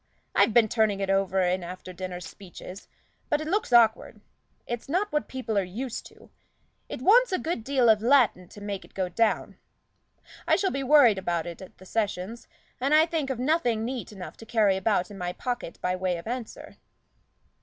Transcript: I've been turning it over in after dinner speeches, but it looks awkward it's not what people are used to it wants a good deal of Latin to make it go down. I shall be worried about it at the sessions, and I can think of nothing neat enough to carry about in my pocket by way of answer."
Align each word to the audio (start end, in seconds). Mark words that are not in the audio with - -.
I've 0.33 0.51
been 0.51 0.67
turning 0.67 0.99
it 0.99 1.11
over 1.11 1.41
in 1.43 1.63
after 1.63 1.93
dinner 1.93 2.19
speeches, 2.19 2.87
but 3.29 3.39
it 3.39 3.45
looks 3.47 3.71
awkward 3.71 4.19
it's 4.65 4.89
not 4.89 5.11
what 5.11 5.27
people 5.27 5.59
are 5.59 5.63
used 5.83 6.07
to 6.07 6.31
it 6.89 7.03
wants 7.03 7.31
a 7.31 7.37
good 7.37 7.63
deal 7.63 7.87
of 7.87 8.01
Latin 8.01 8.47
to 8.47 8.61
make 8.61 8.83
it 8.83 8.95
go 8.95 9.09
down. 9.09 9.59
I 10.47 10.55
shall 10.55 10.71
be 10.71 10.81
worried 10.81 11.19
about 11.19 11.45
it 11.45 11.61
at 11.61 11.77
the 11.77 11.85
sessions, 11.85 12.47
and 12.79 12.95
I 12.95 13.01
can 13.05 13.09
think 13.09 13.29
of 13.29 13.37
nothing 13.37 13.85
neat 13.85 14.11
enough 14.11 14.37
to 14.37 14.45
carry 14.47 14.75
about 14.75 15.11
in 15.11 15.19
my 15.19 15.33
pocket 15.33 15.77
by 15.83 15.95
way 15.95 16.17
of 16.17 16.25
answer." 16.25 16.77